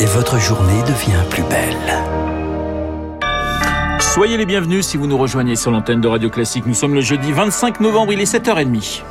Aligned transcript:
Et 0.00 0.06
votre 0.06 0.38
journée 0.38 0.82
devient 0.82 1.22
plus 1.30 1.42
belle. 1.44 2.04
Soyez 4.00 4.36
les 4.36 4.46
bienvenus 4.46 4.86
si 4.86 4.96
vous 4.96 5.06
nous 5.06 5.18
rejoignez 5.18 5.56
sur 5.56 5.70
l'antenne 5.70 6.00
de 6.00 6.08
Radio 6.08 6.30
Classique. 6.30 6.66
Nous 6.66 6.74
sommes 6.74 6.94
le 6.94 7.00
jeudi 7.00 7.32
25 7.32 7.80
novembre, 7.80 8.12
il 8.12 8.20
est 8.20 8.32
7h30. 8.32 9.02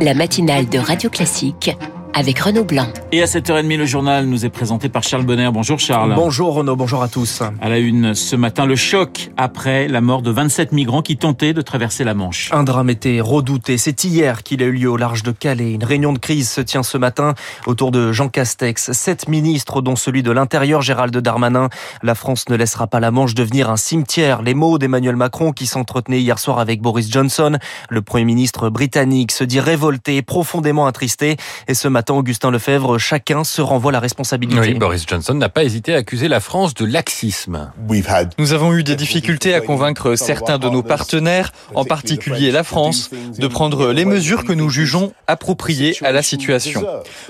La 0.00 0.14
matinale 0.14 0.68
de 0.68 0.78
Radio 0.78 1.10
Classique 1.10 1.76
avec 2.16 2.38
Renaud 2.38 2.64
Blanc. 2.64 2.86
Et 3.12 3.22
à 3.22 3.26
7h30, 3.26 3.76
le 3.76 3.84
journal 3.84 4.24
nous 4.24 4.46
est 4.46 4.50
présenté 4.50 4.88
par 4.88 5.02
Charles 5.02 5.24
Bonner. 5.24 5.50
Bonjour 5.52 5.78
Charles. 5.78 6.14
Bonjour 6.14 6.54
Renaud, 6.54 6.74
bonjour 6.74 7.02
à 7.02 7.08
tous. 7.08 7.42
À 7.60 7.68
la 7.68 7.76
une 7.76 8.14
ce 8.14 8.36
matin, 8.36 8.64
le 8.64 8.74
choc 8.74 9.30
après 9.36 9.86
la 9.86 10.00
mort 10.00 10.22
de 10.22 10.30
27 10.30 10.72
migrants 10.72 11.02
qui 11.02 11.18
tentaient 11.18 11.52
de 11.52 11.60
traverser 11.60 12.04
la 12.04 12.14
Manche. 12.14 12.50
Un 12.54 12.64
drame 12.64 12.88
était 12.88 13.20
redouté. 13.20 13.76
C'est 13.76 14.02
hier 14.04 14.42
qu'il 14.42 14.62
a 14.62 14.66
eu 14.66 14.72
lieu 14.72 14.90
au 14.90 14.96
large 14.96 15.24
de 15.24 15.30
Calais. 15.30 15.72
Une 15.72 15.84
réunion 15.84 16.14
de 16.14 16.18
crise 16.18 16.48
se 16.48 16.62
tient 16.62 16.82
ce 16.82 16.96
matin 16.96 17.34
autour 17.66 17.90
de 17.90 18.12
Jean 18.12 18.30
Castex. 18.30 18.92
Sept 18.92 19.28
ministres, 19.28 19.82
dont 19.82 19.96
celui 19.96 20.22
de 20.22 20.30
l'Intérieur, 20.30 20.80
Gérald 20.80 21.14
Darmanin. 21.14 21.68
La 22.02 22.14
France 22.14 22.48
ne 22.48 22.56
laissera 22.56 22.86
pas 22.86 22.98
la 22.98 23.10
Manche 23.10 23.34
devenir 23.34 23.68
un 23.68 23.76
cimetière. 23.76 24.40
Les 24.40 24.54
mots 24.54 24.78
d'Emmanuel 24.78 25.16
Macron 25.16 25.52
qui 25.52 25.66
s'entretenait 25.66 26.22
hier 26.22 26.38
soir 26.38 26.60
avec 26.60 26.80
Boris 26.80 27.12
Johnson. 27.12 27.58
Le 27.90 28.00
Premier 28.00 28.24
ministre 28.24 28.70
britannique 28.70 29.32
se 29.32 29.44
dit 29.44 29.60
révolté, 29.60 30.22
profondément 30.22 30.86
attristé. 30.86 31.36
Et 31.68 31.74
ce 31.74 31.88
matin, 31.88 32.05
Augustin 32.14 32.50
Lefebvre, 32.50 32.98
chacun 32.98 33.44
se 33.44 33.60
renvoie 33.60 33.92
la 33.92 34.00
responsabilité. 34.00 34.60
Oui, 34.60 34.74
Boris 34.74 35.04
Johnson 35.06 35.34
n'a 35.34 35.48
pas 35.48 35.64
hésité 35.64 35.94
à 35.94 35.98
accuser 35.98 36.28
la 36.28 36.40
France 36.40 36.74
de 36.74 36.84
laxisme. 36.84 37.72
Nous 38.38 38.52
avons 38.52 38.74
eu 38.74 38.84
des 38.84 38.96
difficultés 38.96 39.54
à 39.54 39.60
convaincre 39.60 40.16
certains 40.16 40.58
de 40.58 40.68
nos 40.68 40.82
partenaires, 40.82 41.52
en 41.74 41.84
particulier 41.84 42.50
la 42.50 42.64
France, 42.64 43.10
de 43.38 43.46
prendre 43.46 43.92
les 43.92 44.04
mesures 44.04 44.44
que 44.44 44.52
nous 44.52 44.70
jugeons 44.70 45.12
appropriées 45.26 45.96
à 46.02 46.12
la 46.12 46.22
situation. 46.22 46.84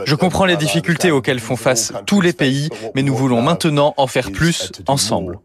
Je 0.04 0.14
comprends 0.14 0.44
les 0.44 0.56
difficultés 0.56 1.10
auxquelles 1.10 1.40
font 1.40 1.56
face 1.56 1.92
tous 2.06 2.20
les 2.20 2.32
pays, 2.32 2.68
mais 2.94 3.02
nous 3.02 3.16
voulons 3.16 3.42
maintenant 3.42 3.94
en 3.96 4.06
faire 4.06 4.32
plus 4.32 4.72
ensemble. 4.86 5.38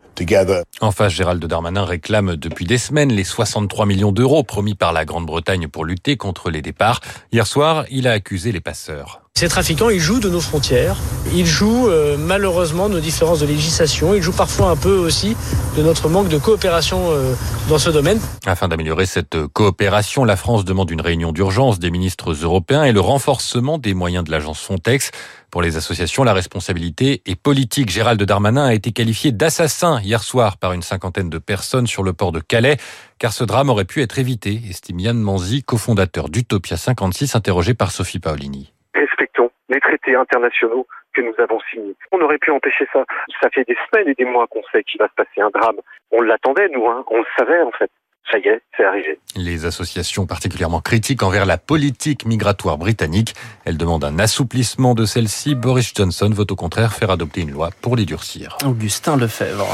En 0.81 0.91
face, 0.91 1.13
Gérald 1.13 1.43
Darmanin 1.43 1.83
réclame 1.83 2.35
depuis 2.35 2.65
des 2.65 2.77
semaines 2.77 3.11
les 3.11 3.23
63 3.23 3.85
millions 3.85 4.11
d'euros 4.11 4.43
promis 4.43 4.75
par 4.75 4.93
la 4.93 5.03
Grande-Bretagne 5.03 5.67
pour 5.67 5.83
lutter 5.83 6.15
contre 6.15 6.51
les 6.51 6.61
départs. 6.61 7.01
Hier 7.31 7.47
soir, 7.47 7.85
il 7.89 8.07
a 8.07 8.11
accusé 8.11 8.51
les 8.51 8.59
passeurs. 8.59 9.10
Ces 9.33 9.47
trafiquants, 9.47 9.89
ils 9.89 9.99
jouent 9.99 10.19
de 10.19 10.29
nos 10.29 10.41
frontières, 10.41 10.97
ils 11.33 11.47
jouent 11.47 11.89
euh, 11.89 12.15
malheureusement 12.15 12.89
nos 12.89 12.99
différences 12.99 13.39
de 13.39 13.47
législation, 13.47 14.13
ils 14.13 14.21
jouent 14.21 14.33
parfois 14.33 14.69
un 14.69 14.75
peu 14.75 14.93
aussi 14.93 15.35
de 15.75 15.81
notre 15.81 16.09
manque 16.09 16.27
de 16.27 16.37
coopération 16.37 17.07
euh, 17.09 17.33
dans 17.67 17.79
ce 17.79 17.89
domaine. 17.89 18.19
Afin 18.45 18.67
d'améliorer 18.67 19.07
cette 19.07 19.47
coopération, 19.47 20.25
la 20.25 20.35
France 20.35 20.63
demande 20.63 20.91
une 20.91 21.01
réunion 21.01 21.31
d'urgence 21.31 21.79
des 21.79 21.89
ministres 21.89 22.33
européens 22.33 22.83
et 22.83 22.91
le 22.91 22.99
renforcement 22.99 23.79
des 23.79 23.95
moyens 23.95 24.25
de 24.25 24.31
l'agence 24.31 24.61
Frontex. 24.61 25.09
Pour 25.49 25.63
les 25.63 25.75
associations, 25.75 26.23
la 26.23 26.33
responsabilité 26.33 27.23
est 27.25 27.35
politique. 27.35 27.89
Gérald 27.89 28.21
Darmanin 28.21 28.65
a 28.65 28.73
été 28.75 28.91
qualifié 28.91 29.31
d'assassin 29.31 29.99
hier 30.01 30.21
soir 30.21 30.57
par 30.57 30.73
une 30.73 30.83
cinquantaine 30.83 31.31
de 31.31 31.39
personnes 31.39 31.87
sur 31.87 32.03
le 32.03 32.13
port 32.13 32.31
de 32.31 32.41
Calais, 32.41 32.77
car 33.17 33.33
ce 33.33 33.43
drame 33.43 33.69
aurait 33.69 33.85
pu 33.85 34.03
être 34.03 34.19
évité, 34.19 34.61
estime 34.69 34.99
Yann 34.99 35.17
Manzi, 35.17 35.63
cofondateur 35.63 36.29
d'Utopia 36.29 36.77
56, 36.77 37.35
interrogé 37.35 37.73
par 37.73 37.91
Sophie 37.91 38.19
Paolini 38.19 38.71
respectons 38.93 39.51
les 39.69 39.79
traités 39.79 40.15
internationaux 40.15 40.87
que 41.13 41.21
nous 41.21 41.33
avons 41.39 41.59
signés. 41.71 41.95
On 42.11 42.21
aurait 42.21 42.37
pu 42.37 42.51
empêcher 42.51 42.87
ça. 42.93 43.05
Ça 43.41 43.49
fait 43.49 43.67
des 43.67 43.77
semaines 43.89 44.07
et 44.07 44.13
des 44.13 44.25
mois 44.25 44.47
qu'on 44.47 44.63
sait 44.71 44.83
qu'il 44.83 44.99
va 44.99 45.07
se 45.07 45.13
passer 45.15 45.41
un 45.41 45.49
drame. 45.49 45.79
On 46.11 46.21
l'attendait, 46.21 46.69
nous, 46.69 46.87
hein. 46.87 47.03
on 47.07 47.19
le 47.19 47.25
savait 47.37 47.61
en 47.61 47.71
fait 47.71 47.91
ça 48.29 48.37
y 48.37 48.47
est, 48.47 48.61
c'est 48.77 48.85
arrivé. 48.85 49.19
Les 49.35 49.65
associations 49.65 50.25
particulièrement 50.25 50.79
critiques 50.79 51.23
envers 51.23 51.45
la 51.45 51.57
politique 51.57 52.25
migratoire 52.25 52.77
britannique, 52.77 53.33
elles 53.65 53.77
demandent 53.77 54.05
un 54.05 54.19
assouplissement 54.19 54.93
de 54.93 55.05
celle-ci. 55.05 55.55
Boris 55.55 55.91
Johnson 55.95 56.29
veut 56.33 56.45
au 56.49 56.55
contraire 56.55 56.93
faire 56.93 57.09
adopter 57.09 57.41
une 57.41 57.51
loi 57.51 57.69
pour 57.81 57.95
les 57.95 58.05
durcir. 58.05 58.57
Augustin 58.65 59.17
Lefebvre. 59.17 59.67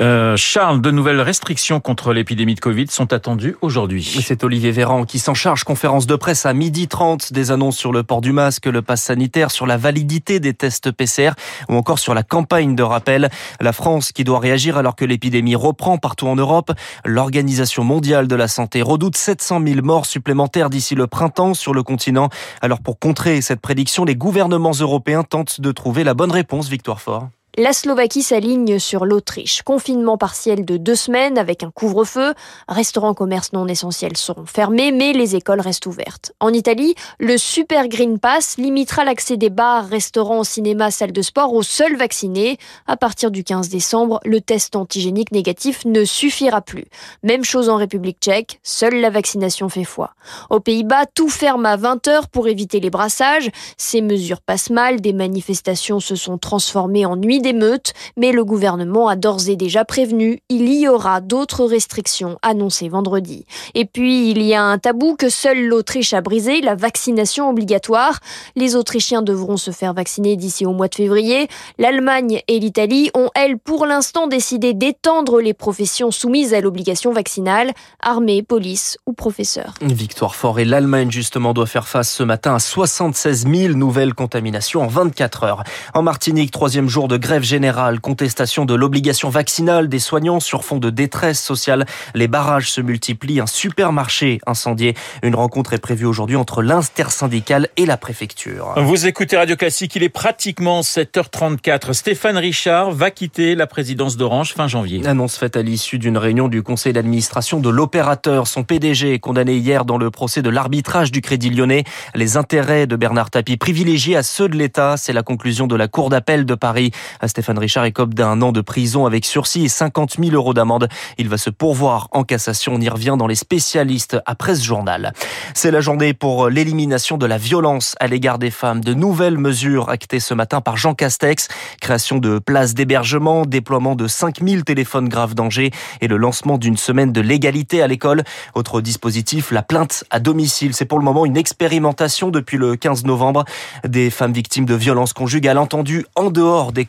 Euh, 0.00 0.36
Charles, 0.36 0.82
de 0.82 0.90
nouvelles 0.90 1.20
restrictions 1.20 1.80
contre 1.80 2.12
l'épidémie 2.12 2.54
de 2.54 2.60
Covid 2.60 2.86
sont 2.88 3.12
attendues 3.12 3.56
aujourd'hui. 3.62 4.20
C'est 4.22 4.44
Olivier 4.44 4.72
Véran 4.72 5.04
qui 5.04 5.18
s'en 5.18 5.34
charge. 5.34 5.64
Conférence 5.64 6.06
de 6.06 6.16
presse 6.16 6.44
à 6.44 6.52
midi 6.52 6.88
30. 6.88 7.32
Des 7.32 7.50
annonces 7.50 7.76
sur 7.76 7.92
le 7.92 8.02
port 8.02 8.20
du 8.20 8.32
masque, 8.32 8.66
le 8.66 8.82
pass 8.82 9.02
sanitaire, 9.02 9.50
sur 9.50 9.66
la 9.66 9.76
validité 9.76 10.40
des 10.40 10.54
tests 10.54 10.90
PCR 10.90 11.32
ou 11.68 11.76
encore 11.76 11.98
sur 11.98 12.14
la 12.14 12.22
campagne 12.22 12.74
de 12.74 12.82
rappel. 12.82 13.30
La 13.60 13.72
France 13.72 14.12
qui 14.12 14.24
doit 14.24 14.38
réagir 14.38 14.76
alors 14.76 14.96
que 14.96 15.04
l'épidémie 15.04 15.54
reprend 15.54 15.98
partout 15.98 16.26
en 16.26 16.36
Europe. 16.36 16.72
L'organisation 17.04 17.84
mondiale 17.92 18.26
de 18.26 18.34
la 18.34 18.48
santé 18.48 18.80
redoute 18.80 19.18
700 19.18 19.60
000 19.66 19.82
morts 19.84 20.06
supplémentaires 20.06 20.70
d'ici 20.70 20.94
le 20.94 21.06
printemps 21.06 21.52
sur 21.52 21.74
le 21.74 21.82
continent. 21.82 22.30
Alors 22.62 22.80
pour 22.80 22.98
contrer 22.98 23.42
cette 23.42 23.60
prédiction, 23.60 24.06
les 24.06 24.16
gouvernements 24.16 24.72
européens 24.72 25.24
tentent 25.24 25.60
de 25.60 25.72
trouver 25.72 26.02
la 26.02 26.14
bonne 26.14 26.32
réponse, 26.32 26.70
Victoire 26.70 27.02
Fort. 27.02 27.28
La 27.58 27.74
Slovaquie 27.74 28.22
s'aligne 28.22 28.78
sur 28.78 29.04
l'Autriche. 29.04 29.60
Confinement 29.60 30.16
partiel 30.16 30.64
de 30.64 30.78
deux 30.78 30.94
semaines 30.94 31.36
avec 31.36 31.62
un 31.62 31.70
couvre-feu. 31.70 32.32
Restaurants, 32.66 33.12
commerces 33.12 33.52
non 33.52 33.68
essentiels 33.68 34.16
seront 34.16 34.46
fermés, 34.46 34.90
mais 34.90 35.12
les 35.12 35.36
écoles 35.36 35.60
restent 35.60 35.84
ouvertes. 35.84 36.32
En 36.40 36.50
Italie, 36.54 36.94
le 37.18 37.36
Super 37.36 37.88
Green 37.88 38.18
Pass 38.18 38.56
limitera 38.56 39.04
l'accès 39.04 39.36
des 39.36 39.50
bars, 39.50 39.86
restaurants, 39.86 40.44
cinémas, 40.44 40.92
salles 40.92 41.12
de 41.12 41.20
sport 41.20 41.52
aux 41.52 41.62
seuls 41.62 41.94
vaccinés. 41.94 42.56
À 42.86 42.96
partir 42.96 43.30
du 43.30 43.44
15 43.44 43.68
décembre, 43.68 44.18
le 44.24 44.40
test 44.40 44.74
antigénique 44.74 45.30
négatif 45.30 45.84
ne 45.84 46.06
suffira 46.06 46.62
plus. 46.62 46.86
Même 47.22 47.44
chose 47.44 47.68
en 47.68 47.76
République 47.76 48.16
tchèque, 48.18 48.60
seule 48.62 48.98
la 48.98 49.10
vaccination 49.10 49.68
fait 49.68 49.84
foi. 49.84 50.14
Aux 50.48 50.60
Pays-Bas, 50.60 51.04
tout 51.14 51.28
ferme 51.28 51.66
à 51.66 51.76
20h 51.76 52.28
pour 52.32 52.48
éviter 52.48 52.80
les 52.80 52.88
brassages. 52.88 53.50
Ces 53.76 54.00
mesures 54.00 54.40
passent 54.40 54.70
mal, 54.70 55.02
des 55.02 55.12
manifestations 55.12 56.00
se 56.00 56.16
sont 56.16 56.38
transformées 56.38 57.04
en 57.04 57.16
nuit 57.16 57.41
d'émeutes, 57.42 57.92
mais 58.16 58.32
le 58.32 58.44
gouvernement 58.44 59.08
a 59.08 59.16
d'ores 59.16 59.48
et 59.48 59.56
déjà 59.56 59.84
prévenu, 59.84 60.40
il 60.48 60.72
y 60.72 60.88
aura 60.88 61.20
d'autres 61.20 61.64
restrictions 61.64 62.38
annoncées 62.42 62.88
vendredi. 62.88 63.44
Et 63.74 63.84
puis, 63.84 64.30
il 64.30 64.42
y 64.42 64.54
a 64.54 64.62
un 64.62 64.78
tabou 64.78 65.16
que 65.16 65.28
seule 65.28 65.66
l'Autriche 65.66 66.14
a 66.14 66.20
brisé, 66.20 66.60
la 66.60 66.74
vaccination 66.74 67.50
obligatoire. 67.50 68.20
Les 68.56 68.76
Autrichiens 68.76 69.22
devront 69.22 69.56
se 69.56 69.70
faire 69.70 69.94
vacciner 69.94 70.36
d'ici 70.36 70.64
au 70.64 70.72
mois 70.72 70.88
de 70.88 70.94
février. 70.94 71.48
L'Allemagne 71.78 72.40
et 72.48 72.58
l'Italie 72.58 73.10
ont, 73.14 73.30
elles, 73.34 73.58
pour 73.58 73.86
l'instant 73.86 74.26
décidé 74.26 74.74
d'étendre 74.74 75.40
les 75.40 75.54
professions 75.54 76.10
soumises 76.10 76.54
à 76.54 76.60
l'obligation 76.60 77.12
vaccinale, 77.12 77.72
armée, 78.00 78.42
police 78.42 78.98
ou 79.06 79.12
professeurs. 79.12 79.74
Victoire 79.80 80.34
Fort 80.34 80.60
et 80.60 80.64
l'Allemagne, 80.64 81.10
justement, 81.10 81.52
doit 81.52 81.66
faire 81.66 81.88
face 81.88 82.12
ce 82.12 82.22
matin 82.22 82.54
à 82.54 82.58
76 82.58 83.46
000 83.52 83.74
nouvelles 83.74 84.14
contaminations 84.14 84.82
en 84.82 84.86
24 84.86 85.44
heures. 85.44 85.64
En 85.94 86.02
Martinique, 86.02 86.50
troisième 86.50 86.88
jour 86.88 87.08
de 87.08 87.16
grève 87.16 87.31
grève 87.32 87.44
générale, 87.44 87.98
contestation 87.98 88.66
de 88.66 88.74
l'obligation 88.74 89.30
vaccinale 89.30 89.88
des 89.88 90.00
soignants 90.00 90.38
sur 90.38 90.66
fond 90.66 90.76
de 90.76 90.90
détresse 90.90 91.42
sociale. 91.42 91.86
Les 92.14 92.28
barrages 92.28 92.70
se 92.70 92.82
multiplient, 92.82 93.40
un 93.40 93.46
supermarché 93.46 94.38
incendié. 94.46 94.92
Une 95.22 95.34
rencontre 95.34 95.72
est 95.72 95.78
prévue 95.78 96.04
aujourd'hui 96.04 96.36
entre 96.36 96.60
l'intersyndicale 96.60 97.68
et 97.78 97.86
la 97.86 97.96
préfecture. 97.96 98.74
Vous 98.76 99.06
écoutez 99.06 99.38
Radio 99.38 99.56
Classique, 99.56 99.96
il 99.96 100.02
est 100.02 100.10
pratiquement 100.10 100.82
7h34. 100.82 101.94
Stéphane 101.94 102.36
Richard 102.36 102.90
va 102.90 103.10
quitter 103.10 103.54
la 103.54 103.66
présidence 103.66 104.18
d'Orange 104.18 104.52
fin 104.52 104.68
janvier. 104.68 105.00
Annonce 105.06 105.38
faite 105.38 105.56
à 105.56 105.62
l'issue 105.62 105.98
d'une 105.98 106.18
réunion 106.18 106.48
du 106.48 106.62
conseil 106.62 106.92
d'administration 106.92 107.60
de 107.60 107.70
l'opérateur. 107.70 108.46
Son 108.46 108.62
PDG 108.62 109.14
est 109.14 109.20
condamné 109.20 109.54
hier 109.54 109.86
dans 109.86 109.96
le 109.96 110.10
procès 110.10 110.42
de 110.42 110.50
l'arbitrage 110.50 111.10
du 111.10 111.22
Crédit 111.22 111.48
Lyonnais. 111.48 111.84
Les 112.14 112.36
intérêts 112.36 112.86
de 112.86 112.96
Bernard 112.96 113.30
Tapie 113.30 113.56
privilégiés 113.56 114.16
à 114.16 114.22
ceux 114.22 114.50
de 114.50 114.56
l'État, 114.58 114.98
c'est 114.98 115.14
la 115.14 115.22
conclusion 115.22 115.66
de 115.66 115.76
la 115.76 115.88
Cour 115.88 116.10
d'appel 116.10 116.44
de 116.44 116.54
Paris. 116.54 116.90
Stéphane 117.28 117.58
Richard 117.58 117.84
écope 117.84 118.14
d'un 118.14 118.42
an 118.42 118.52
de 118.52 118.60
prison 118.60 119.06
avec 119.06 119.24
sursis 119.24 119.64
et 119.64 119.68
50 119.68 120.16
000 120.18 120.34
euros 120.34 120.54
d'amende. 120.54 120.88
Il 121.18 121.28
va 121.28 121.38
se 121.38 121.50
pourvoir 121.50 122.08
en 122.12 122.24
cassation. 122.24 122.74
On 122.74 122.80
y 122.80 122.88
revient 122.88 123.16
dans 123.18 123.26
les 123.26 123.34
spécialistes 123.34 124.16
après 124.26 124.54
ce 124.54 124.64
journal. 124.64 125.12
C'est 125.54 125.70
la 125.70 125.80
journée 125.80 126.14
pour 126.14 126.48
l'élimination 126.48 127.18
de 127.18 127.26
la 127.26 127.38
violence 127.38 127.94
à 128.00 128.06
l'égard 128.06 128.38
des 128.38 128.50
femmes. 128.50 128.82
De 128.82 128.94
nouvelles 128.94 129.38
mesures 129.38 129.88
actées 129.88 130.20
ce 130.20 130.34
matin 130.34 130.60
par 130.60 130.76
Jean 130.76 130.94
Castex. 130.94 131.48
Création 131.80 132.18
de 132.18 132.38
places 132.38 132.74
d'hébergement, 132.74 133.44
déploiement 133.44 133.94
de 133.94 134.06
5000 134.06 134.64
téléphones 134.64 135.08
graves 135.08 135.34
danger 135.34 135.70
et 136.00 136.08
le 136.08 136.16
lancement 136.16 136.58
d'une 136.58 136.76
semaine 136.76 137.12
de 137.12 137.20
l'égalité 137.20 137.82
à 137.82 137.86
l'école. 137.86 138.24
Autre 138.54 138.80
dispositif, 138.80 139.50
la 139.50 139.62
plainte 139.62 140.04
à 140.10 140.20
domicile. 140.20 140.74
C'est 140.74 140.84
pour 140.84 140.98
le 140.98 141.04
moment 141.04 141.24
une 141.26 141.36
expérimentation 141.36 142.30
depuis 142.30 142.56
le 142.56 142.76
15 142.76 143.04
novembre. 143.04 143.44
Des 143.86 144.10
femmes 144.10 144.32
victimes 144.32 144.64
de 144.64 144.74
violences 144.74 145.12
conjugales 145.12 145.58
entendues 145.58 146.06
en 146.16 146.30
dehors 146.30 146.72
des 146.72 146.84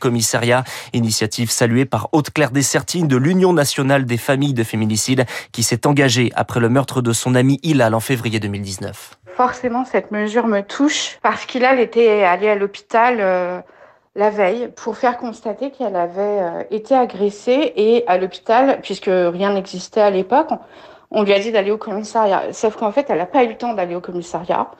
Initiative 0.92 1.50
saluée 1.50 1.84
par 1.84 2.08
Haute-Claire 2.12 2.50
Dessertine 2.50 3.08
de 3.08 3.16
l'Union 3.16 3.52
nationale 3.52 4.04
des 4.04 4.16
familles 4.16 4.54
de 4.54 4.64
féminicides 4.64 5.24
qui 5.52 5.62
s'est 5.62 5.86
engagée 5.86 6.32
après 6.34 6.60
le 6.60 6.68
meurtre 6.68 7.02
de 7.02 7.12
son 7.12 7.34
ami 7.34 7.60
Hilal 7.62 7.94
en 7.94 8.00
février 8.00 8.40
2019. 8.40 9.18
Forcément, 9.36 9.84
cette 9.84 10.10
mesure 10.10 10.46
me 10.46 10.60
touche 10.60 11.18
parce 11.22 11.44
qu'Hilal 11.44 11.80
était 11.80 12.22
allé 12.22 12.48
à 12.48 12.54
l'hôpital 12.54 13.16
euh, 13.20 13.60
la 14.14 14.30
veille 14.30 14.68
pour 14.76 14.96
faire 14.96 15.18
constater 15.18 15.70
qu'elle 15.70 15.96
avait 15.96 16.20
euh, 16.20 16.62
été 16.70 16.94
agressée 16.94 17.72
et 17.76 18.04
à 18.06 18.16
l'hôpital, 18.18 18.80
puisque 18.82 19.10
rien 19.10 19.52
n'existait 19.52 20.00
à 20.00 20.10
l'époque, 20.10 20.50
on 21.10 21.22
lui 21.22 21.32
a 21.32 21.38
dit 21.38 21.52
d'aller 21.52 21.70
au 21.70 21.78
commissariat. 21.78 22.52
Sauf 22.52 22.76
qu'en 22.76 22.92
fait, 22.92 23.06
elle 23.08 23.18
n'a 23.18 23.26
pas 23.26 23.44
eu 23.44 23.48
le 23.48 23.56
temps 23.56 23.74
d'aller 23.74 23.94
au 23.94 24.00
commissariat. 24.00 24.70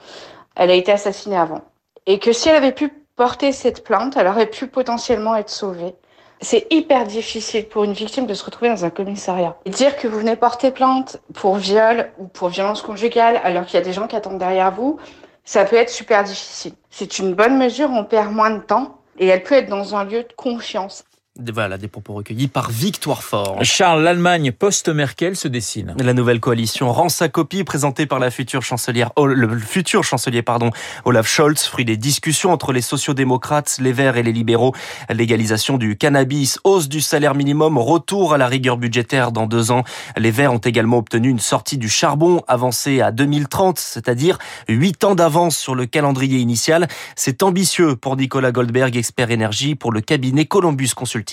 elle 0.55 0.71
a 0.71 0.75
été 0.75 0.91
assassinée 0.91 1.37
avant. 1.37 1.61
Et 2.05 2.19
que 2.19 2.31
si 2.31 2.49
elle 2.49 2.55
avait 2.55 2.71
pu 2.71 2.91
porter 3.15 3.51
cette 3.51 3.83
plainte, 3.83 4.17
elle 4.17 4.27
aurait 4.27 4.49
pu 4.49 4.67
potentiellement 4.67 5.35
être 5.35 5.49
sauvée. 5.49 5.95
C'est 6.41 6.67
hyper 6.69 7.05
difficile 7.05 7.65
pour 7.67 7.85
une 7.85 7.93
victime 7.93 8.27
de 8.27 8.33
se 8.33 8.43
retrouver 8.43 8.69
dans 8.69 8.83
un 8.83 8.89
commissariat. 8.89 9.55
Et 9.65 9.69
dire 9.69 9.95
que 9.95 10.07
vous 10.07 10.19
venez 10.19 10.35
porter 10.35 10.71
plainte 10.71 11.21
pour 11.33 11.55
viol 11.55 12.11
ou 12.17 12.27
pour 12.27 12.49
violence 12.49 12.81
conjugale 12.81 13.39
alors 13.43 13.65
qu'il 13.65 13.75
y 13.75 13.81
a 13.81 13.85
des 13.85 13.93
gens 13.93 14.07
qui 14.07 14.17
attendent 14.17 14.37
derrière 14.37 14.71
vous, 14.71 14.99
ça 15.45 15.63
peut 15.63 15.77
être 15.77 15.89
super 15.89 16.23
difficile. 16.23 16.73
C'est 16.89 17.19
une 17.19 17.33
bonne 17.33 17.57
mesure, 17.57 17.89
on 17.89 18.03
perd 18.03 18.33
moins 18.33 18.49
de 18.49 18.61
temps 18.61 18.97
et 19.17 19.27
elle 19.27 19.43
peut 19.43 19.55
être 19.55 19.69
dans 19.69 19.95
un 19.95 20.03
lieu 20.03 20.23
de 20.23 20.33
confiance. 20.35 21.05
Voilà, 21.37 21.77
des 21.77 21.89
propos 21.89 22.13
recueillis 22.13 22.47
par 22.47 22.69
Victoire 22.69 23.21
Fort. 23.21 23.57
Charles, 23.61 24.01
l'Allemagne 24.03 24.53
post-Merkel 24.53 25.35
se 25.35 25.49
dessine. 25.49 25.93
La 25.99 26.13
nouvelle 26.13 26.39
coalition 26.39 26.93
rend 26.93 27.09
sa 27.09 27.27
copie 27.27 27.65
présentée 27.65 28.05
par 28.05 28.19
la 28.19 28.31
future 28.31 28.61
chancelière, 28.61 29.11
oh, 29.17 29.25
le 29.25 29.59
futur 29.59 30.05
chancelier, 30.05 30.43
pardon, 30.43 30.69
Olaf 31.03 31.27
Scholz, 31.27 31.65
fruit 31.65 31.83
des 31.83 31.97
discussions 31.97 32.53
entre 32.53 32.71
les 32.71 32.79
sociodémocrates, 32.79 33.79
les 33.81 33.91
Verts 33.91 34.15
et 34.15 34.23
les 34.23 34.31
libéraux. 34.31 34.73
Légalisation 35.09 35.77
du 35.77 35.97
cannabis, 35.97 36.57
hausse 36.63 36.87
du 36.87 37.01
salaire 37.01 37.35
minimum, 37.35 37.77
retour 37.77 38.33
à 38.33 38.37
la 38.37 38.47
rigueur 38.47 38.77
budgétaire 38.77 39.33
dans 39.33 39.45
deux 39.45 39.71
ans. 39.71 39.83
Les 40.15 40.31
Verts 40.31 40.53
ont 40.53 40.59
également 40.59 40.99
obtenu 40.99 41.27
une 41.27 41.39
sortie 41.39 41.77
du 41.77 41.89
charbon 41.89 42.43
avancée 42.47 43.01
à 43.01 43.11
2030, 43.11 43.77
c'est-à-dire 43.77 44.37
huit 44.69 45.03
ans 45.03 45.15
d'avance 45.15 45.57
sur 45.57 45.75
le 45.75 45.85
calendrier 45.85 46.39
initial. 46.39 46.87
C'est 47.17 47.43
ambitieux 47.43 47.97
pour 47.97 48.15
Nicolas 48.15 48.53
Goldberg, 48.53 48.95
expert 48.95 49.31
énergie 49.31 49.75
pour 49.75 49.91
le 49.91 49.99
cabinet 49.99 50.45
Columbus 50.45 50.91
Consulting. 50.95 51.24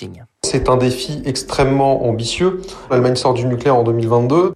C'est 0.43 0.69
un 0.69 0.77
défi 0.77 1.21
extrêmement 1.25 2.05
ambitieux. 2.05 2.61
L'Allemagne 2.89 3.15
sort 3.15 3.33
du 3.33 3.45
nucléaire 3.45 3.75
en 3.75 3.83
2022. 3.83 4.53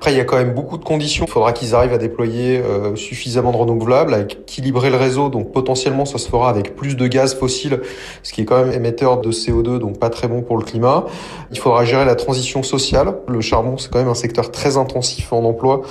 Après, 0.00 0.14
il 0.14 0.16
y 0.16 0.20
a 0.20 0.24
quand 0.24 0.38
même 0.38 0.54
beaucoup 0.54 0.78
de 0.78 0.82
conditions. 0.84 1.26
Il 1.28 1.30
faudra 1.30 1.52
qu'ils 1.52 1.74
arrivent 1.74 1.92
à 1.92 1.98
déployer 1.98 2.56
euh, 2.56 2.96
suffisamment 2.96 3.52
de 3.52 3.58
renouvelables, 3.58 4.14
à 4.14 4.20
équilibrer 4.20 4.88
le 4.88 4.96
réseau. 4.96 5.28
Donc 5.28 5.52
potentiellement, 5.52 6.06
ça 6.06 6.16
se 6.16 6.26
fera 6.26 6.48
avec 6.48 6.74
plus 6.74 6.96
de 6.96 7.06
gaz 7.06 7.34
fossile, 7.34 7.82
ce 8.22 8.32
qui 8.32 8.40
est 8.40 8.44
quand 8.46 8.64
même 8.64 8.72
émetteur 8.72 9.20
de 9.20 9.30
CO2, 9.30 9.78
donc 9.78 9.98
pas 9.98 10.08
très 10.08 10.26
bon 10.26 10.40
pour 10.40 10.56
le 10.56 10.64
climat. 10.64 11.04
Il 11.50 11.58
faudra 11.58 11.84
gérer 11.84 12.06
la 12.06 12.14
transition 12.14 12.62
sociale. 12.62 13.12
Le 13.28 13.42
charbon, 13.42 13.76
c'est 13.76 13.92
quand 13.92 13.98
même 13.98 14.08
un 14.08 14.14
secteur 14.14 14.50
très 14.50 14.78
intensif 14.78 15.34
en 15.34 15.44
emploi. 15.44 15.82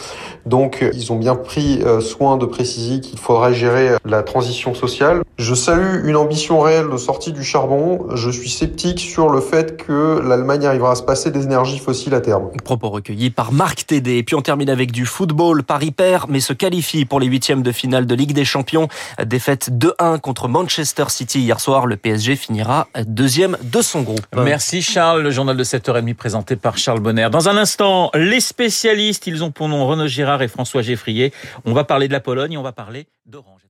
Donc, 0.47 0.83
ils 0.91 1.13
ont 1.13 1.17
bien 1.17 1.35
pris 1.35 1.83
euh, 1.83 2.01
soin 2.01 2.37
de 2.37 2.47
préciser 2.47 3.01
qu'il 3.01 3.19
faudra 3.19 3.51
gérer 3.51 3.89
la 4.05 4.23
transition 4.23 4.73
sociale. 4.73 5.21
Je 5.37 5.53
salue 5.53 6.07
une 6.07 6.15
ambition 6.15 6.59
réelle 6.59 6.89
de 6.89 6.97
sortie 6.97 7.31
du 7.31 7.43
charbon. 7.43 8.07
Je 8.15 8.31
suis 8.31 8.49
sceptique 8.49 8.99
sur 8.99 9.29
le 9.29 9.39
fait 9.39 9.77
que 9.77 10.19
l'Allemagne 10.19 10.65
arrivera 10.65 10.93
à 10.93 10.95
se 10.95 11.03
passer 11.03 11.29
des 11.29 11.43
énergies 11.43 11.77
fossiles 11.77 12.15
à 12.15 12.21
terme. 12.21 12.49
Propos 12.63 12.89
recueillis 12.89 13.29
par 13.29 13.51
Marc 13.51 13.85
Et 14.07 14.23
puis 14.23 14.35
on 14.35 14.41
termine 14.41 14.69
avec 14.69 14.91
du 14.91 15.05
football. 15.05 15.63
Paris 15.63 15.91
perd, 15.91 16.29
mais 16.29 16.39
se 16.39 16.53
qualifie 16.53 17.05
pour 17.05 17.19
les 17.19 17.27
huitièmes 17.27 17.63
de 17.63 17.71
finale 17.71 18.05
de 18.05 18.15
Ligue 18.15 18.33
des 18.33 18.45
Champions. 18.45 18.87
Défaite 19.25 19.69
2-1 19.71 20.19
contre 20.19 20.47
Manchester 20.47 21.05
City 21.09 21.41
hier 21.41 21.59
soir. 21.59 21.85
Le 21.85 21.97
PSG 21.97 22.35
finira 22.35 22.87
deuxième 23.05 23.57
de 23.63 23.81
son 23.81 24.01
groupe. 24.01 24.25
Merci 24.35 24.81
Charles. 24.81 25.21
Le 25.21 25.31
journal 25.31 25.57
de 25.57 25.63
7h30 25.63 26.13
présenté 26.15 26.55
par 26.55 26.77
Charles 26.77 26.99
Bonner. 26.99 27.29
Dans 27.31 27.49
un 27.49 27.57
instant, 27.57 28.11
les 28.13 28.39
spécialistes, 28.39 29.27
ils 29.27 29.43
ont 29.43 29.51
pour 29.51 29.67
nom 29.67 29.87
Renaud 29.87 30.07
Girard 30.07 30.41
et 30.41 30.47
François 30.47 30.81
Geffrier. 30.81 31.33
On 31.65 31.73
va 31.73 31.83
parler 31.83 32.07
de 32.07 32.13
la 32.13 32.19
Pologne, 32.19 32.57
on 32.57 32.63
va 32.63 32.71
parler 32.71 33.07
d'Orange. 33.25 33.68